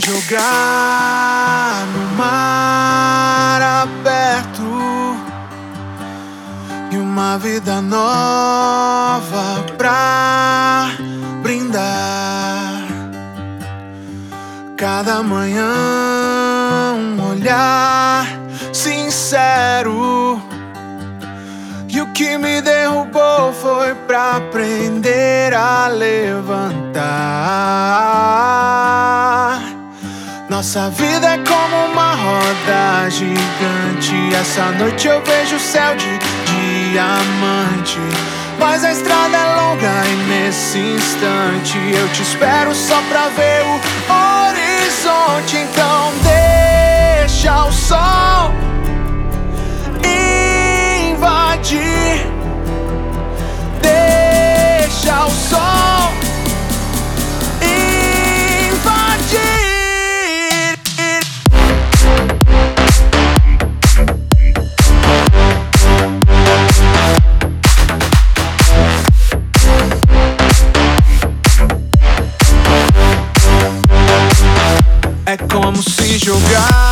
[0.00, 5.16] jogar no mar aberto
[6.90, 10.90] e uma vida nova pra
[11.42, 12.82] brindar.
[14.76, 18.26] Cada manhã um olhar
[18.72, 20.42] sincero.
[21.88, 26.74] E o que me derrubou foi pra aprender a levantar.
[30.64, 34.34] Nossa vida é como uma roda gigante.
[34.34, 36.08] Essa noite eu vejo o céu de
[36.90, 37.98] diamante.
[38.58, 43.78] Mas a estrada é longa e nesse instante eu te espero só pra ver o
[44.48, 45.58] horizonte.
[45.58, 48.54] Então deixa o sol
[51.12, 52.26] invadir.
[53.82, 55.63] Deixa o sol
[76.24, 76.83] jogar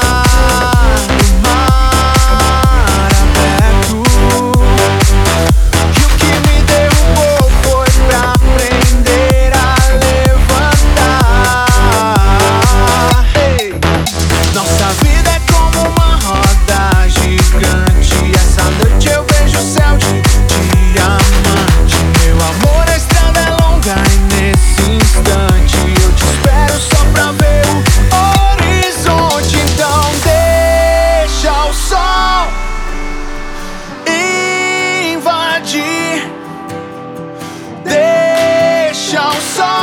[39.13, 39.82] your.